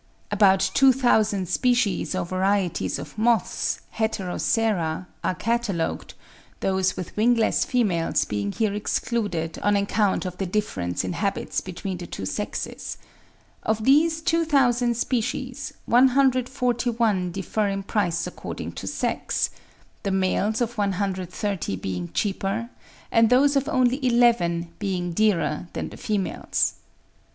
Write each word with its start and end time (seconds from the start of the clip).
About 0.31 0.67
2000 0.73 1.47
species 1.47 2.15
or 2.15 2.25
varieties 2.25 2.97
of 2.97 3.15
moths 3.19 3.81
(Heterocera) 3.95 5.05
are 5.23 5.35
catalogued, 5.35 6.15
those 6.59 6.97
with 6.97 7.15
wingless 7.15 7.63
females 7.65 8.25
being 8.25 8.51
here 8.51 8.73
excluded 8.73 9.59
on 9.59 9.75
account 9.75 10.25
of 10.25 10.39
the 10.39 10.47
difference 10.47 11.03
in 11.03 11.13
habits 11.13 11.61
between 11.61 11.99
the 11.99 12.07
two 12.07 12.25
sexes: 12.25 12.97
of 13.61 13.83
these 13.83 14.21
2000 14.21 14.97
species, 14.97 15.71
141 15.85 17.31
differ 17.31 17.67
in 17.67 17.83
price 17.83 18.25
according 18.25 18.71
to 18.71 18.87
sex, 18.87 19.51
the 20.01 20.09
males 20.09 20.61
of 20.61 20.79
130 20.79 21.75
being 21.75 22.11
cheaper, 22.11 22.71
and 23.11 23.29
those 23.29 23.55
of 23.55 23.69
only 23.69 24.03
11 24.03 24.69
being 24.79 25.13
dearer 25.13 25.67
than 25.73 25.89
the 25.89 25.97
females. 25.97 26.73